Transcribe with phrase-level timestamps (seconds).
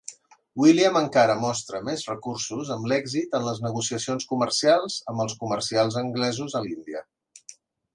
[0.61, 6.61] William encara mostra més recursos amb l'èxit en les negociacions comercials amb els comercials anglesos
[6.63, 7.09] a l'Índia.